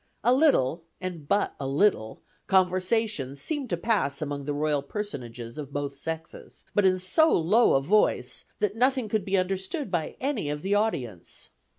A 0.23 0.33
little, 0.33 0.83
and 0.99 1.27
but 1.27 1.53
a 1.59 1.67
little, 1.67 2.23
conversation 2.47 3.35
seemed 3.35 3.69
to 3.69 3.77
pass 3.77 4.19
among 4.19 4.45
the 4.45 4.51
royal 4.55 4.81
personages 4.81 5.59
of 5.59 5.71
both 5.71 5.95
sexes, 5.95 6.65
but 6.73 6.87
in 6.87 6.97
so 6.97 7.31
low 7.31 7.75
a 7.75 7.81
voice, 7.83 8.45
that 8.57 8.75
nothing 8.75 9.07
could 9.07 9.23
be 9.23 9.37
understood 9.37 9.91
by 9.91 10.15
any 10.19 10.49
of 10.49 10.63
the 10.63 10.73
audience. 10.73 11.49